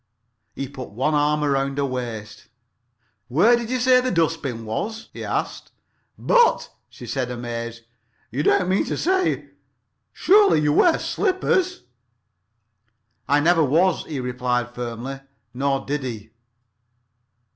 He 0.55 0.67
put 0.67 0.89
one 0.89 1.13
arm 1.13 1.43
round 1.43 1.77
her 1.77 1.85
waist. 1.85 2.47
"Where 3.27 3.55
did 3.55 3.69
you 3.69 3.77
say 3.77 4.01
the 4.01 4.09
dustbin 4.09 4.65
was?" 4.65 5.09
he 5.13 5.23
asked. 5.23 5.71
"But," 6.17 6.71
she 6.89 7.05
said 7.05 7.29
amazed, 7.29 7.83
"you 8.31 8.41
don't 8.41 8.67
mean 8.67 8.83
to 8.85 8.97
say——Surely 8.97 10.59
you 10.61 10.73
wear 10.73 10.97
slippers?" 10.97 11.83
"I 13.29 13.41
never 13.41 13.63
was," 13.63 14.03
he 14.05 14.19
replied 14.19 14.73
firmly. 14.73 15.19
Nor 15.53 15.85
did 15.85 16.01
he. 16.01 16.31